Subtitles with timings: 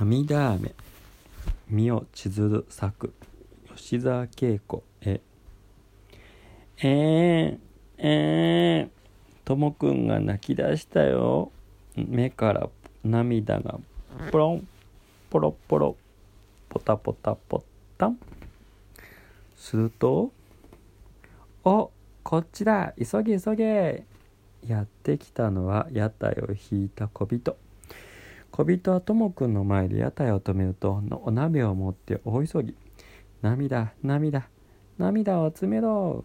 [0.00, 0.74] 涙雨
[1.68, 3.12] 身を千鶴作
[3.76, 4.82] 吉沢恵子。
[5.02, 5.20] へ
[6.78, 7.58] えー、
[7.98, 11.52] えー、ともくんが泣き出したよ。
[11.96, 12.70] 目から
[13.04, 13.78] 涙が。
[14.32, 14.66] ポロン。
[15.28, 15.96] ポロポロ。
[16.70, 17.62] ポタポタポ
[17.98, 18.18] タン。
[19.54, 20.32] すると
[21.62, 21.90] 「お
[22.22, 22.94] こっちだ。
[22.96, 24.04] 急げ急げ!」
[24.66, 27.54] やってきたのは屋台を引いた小人。
[28.50, 32.74] 小人はともくんの前で屋台を止めるとお鍋を持って大急ぎ。
[33.42, 34.48] 涙涙
[34.98, 36.24] 涙を集めろ。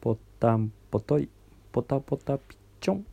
[0.00, 1.28] ぽったんぽとい
[1.72, 3.06] ポタポタピッチョン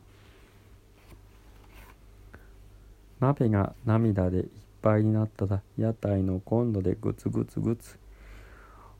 [3.20, 4.46] 鍋が涙でいっ
[4.82, 7.98] ぱいになったら屋台のコンロでグツグツグツ。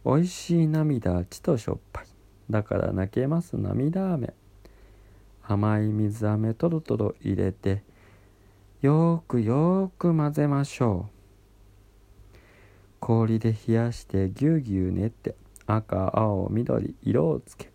[0.06, 2.06] おいしい涙はちとしょっぱい。
[2.50, 4.34] だから泣けます涙飴。
[5.46, 7.84] 甘い水飴とろとろ入れて
[8.84, 12.38] よくよく混ぜましょう。
[13.00, 17.72] 氷で冷やしてぎゅうぎゅう練って赤青緑色をつけ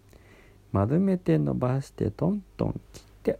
[0.70, 3.38] 丸めて伸ばしてトントン切って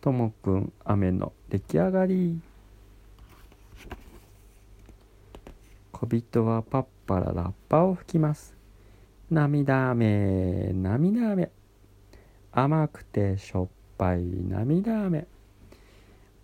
[0.00, 2.40] ともくん飴の出来上がり。
[5.92, 8.56] 小人はパッパララッパを吹きます。
[9.30, 11.50] 涙飴涙飴。
[12.50, 15.28] 甘くてしょっぱい涙飴。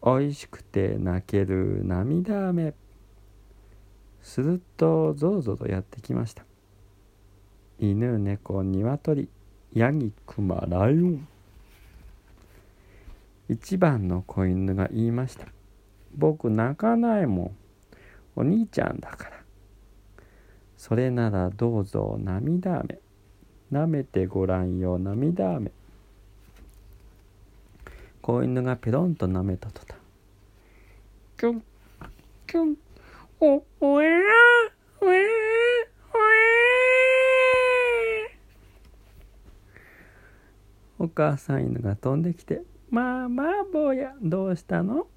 [0.05, 2.75] おいしくて泣ける涙飴。
[4.21, 6.45] するとぞろぞろやってきました。
[7.79, 9.29] 犬猫鶏。
[9.75, 11.29] ヤギクマライオン。
[13.49, 15.47] 一番の子犬が言いました。
[16.17, 17.57] 僕泣かないもん。
[18.35, 19.43] お兄ちゃんだから。
[20.77, 22.99] それならどうぞ涙飴。
[23.71, 25.71] 舐めてごらんよ涙飴。
[28.23, 29.97] 子犬がペロンと舐めた途端
[31.37, 31.63] キュン
[32.47, 32.77] キュン。
[33.41, 34.11] おおえー
[35.01, 35.23] おえー
[36.15, 41.05] おえー。
[41.05, 45.09] お母さん犬が飛んできて「まあまあ坊やどうしたの?」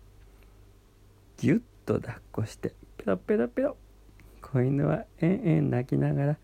[1.38, 3.78] ぎゅっと抱っこしてペロペロペロ
[4.42, 6.38] 子犬はえんえん泣きながら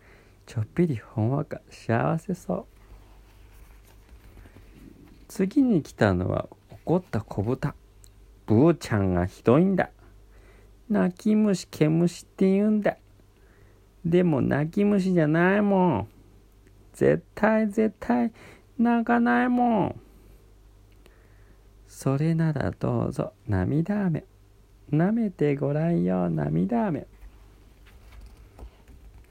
[0.46, 2.66] ちょっぴりほんわか幸せそう。
[5.28, 6.46] 次に来たのは
[6.84, 7.74] 怒った子豚。
[8.46, 9.90] ブーちゃんがひどいんだ。
[10.88, 12.96] 泣き虫毛虫って言うんだ。
[14.04, 16.08] でも泣き虫じゃないもん。
[16.92, 18.32] 絶対絶対
[18.78, 20.00] 泣かないもん。
[21.86, 23.32] それならどうぞ。
[23.48, 24.24] 涙飴
[24.90, 26.28] 舐めてごらんよ。
[26.28, 27.06] 涙飴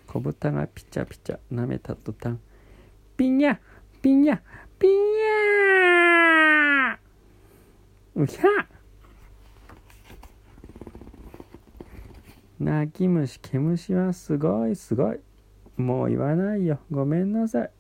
[0.08, 2.38] 小豚がピチャピチャ舐めた途端
[3.16, 3.58] ピニャ
[4.02, 4.40] ピニャ
[4.78, 5.81] ピニャ
[8.16, 8.42] うひゃ
[12.60, 15.20] 泣き虫毛虫はすごいすごい。
[15.78, 16.80] もう言わないよ。
[16.92, 17.72] ごめんなさい。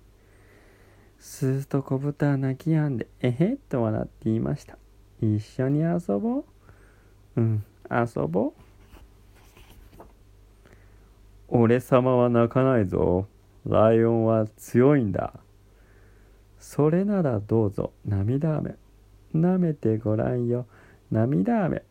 [1.19, 4.77] すーと小豚は泣き止んでえへっと笑って言いました。
[5.21, 6.45] 一緒に遊ぼう。
[7.35, 8.61] うん遊ぼう。
[11.49, 13.27] 俺様は泣かないぞ。
[13.67, 15.33] ライオンは強いんだ。
[16.57, 17.91] それならどうぞ。
[18.05, 18.75] 涙飴
[19.35, 20.65] 舐めてごらんよ。
[21.11, 21.83] 涙飴。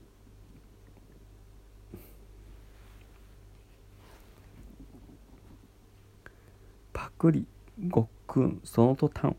[6.93, 7.47] パクリ
[7.89, 9.33] ごっくんその途端わ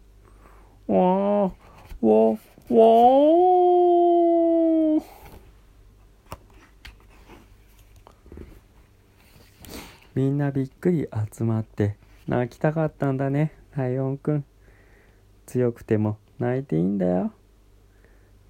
[0.88, 2.38] ーわー
[2.70, 5.04] わー。
[10.14, 11.96] みんなびっくり集まって
[12.28, 14.46] 泣きたかったんだねライオンくん。
[15.46, 17.32] 強くても泣いていいんだよ。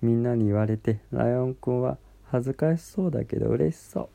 [0.01, 4.09] みんなに言われてライオンくんは恥ずかしそうだけど嬉しそ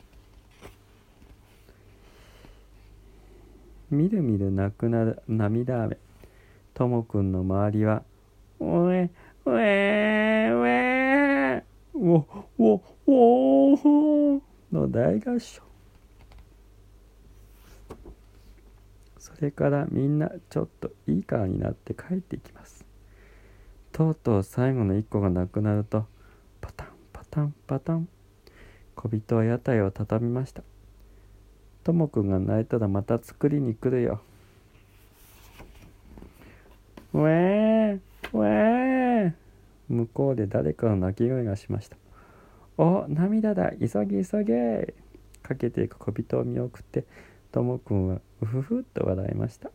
[3.91, 3.95] う。
[3.95, 5.97] みるみるなくなる涙飴
[6.75, 8.03] ともくんの周りは
[8.59, 9.11] 「うえ
[9.45, 11.65] うえうえ
[11.95, 12.27] お
[12.59, 13.75] おお
[14.35, 14.43] お
[14.73, 15.63] の大合唱。
[19.19, 22.86] それからみんなちょっといい顔になって帰っていきます。
[23.97, 26.05] とうとう最後の一個がなくなると
[26.61, 28.07] パタンパタンパタン。
[28.95, 30.63] 小人は屋台を畳みました。
[31.83, 34.21] ともくんが泣いたらまた作りに来るよ。
[37.15, 38.01] ウェー
[38.35, 39.33] ウェー
[39.89, 41.97] 向こうで誰かの泣き声がしました。
[42.77, 43.71] お涙だ。
[43.71, 44.95] 急げ急げ。
[45.43, 47.07] かけていく小人を見送って
[47.51, 49.71] ともくんはうふふっと笑いました。